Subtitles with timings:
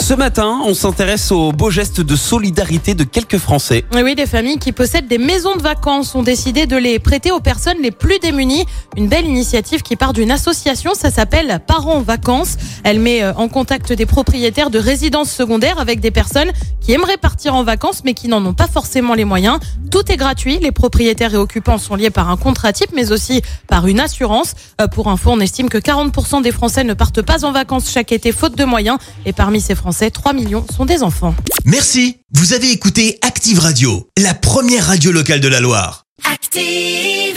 [0.00, 3.84] Ce matin, on s'intéresse aux beaux gestes de solidarité de quelques Français.
[3.96, 7.30] Et oui, des familles qui possèdent des maisons de vacances ont décidé de les prêter
[7.30, 8.64] aux personnes les plus démunies.
[8.96, 12.56] Une belle initiative qui part d'une association, ça s'appelle Parents Vacances.
[12.82, 17.18] Elle met euh, en contact des propriétaires de résidences secondaires avec des personnes qui aimeraient
[17.18, 19.60] partir en vacances mais qui n'en ont pas forcément les moyens.
[19.90, 23.42] Tout est gratuit, les propriétaires et occupants sont liés par un contrat type mais aussi
[23.68, 24.54] par une assurance.
[24.80, 28.12] Euh, Pour info, on estime que 40% des Français ne partent pas en vacances chaque
[28.12, 31.34] été faute de moyens et parmi ces Français, 3 millions sont des enfants.
[31.66, 32.16] Merci.
[32.32, 36.06] Vous avez écouté Active Radio, la première radio locale de la Loire.
[36.24, 37.36] Active.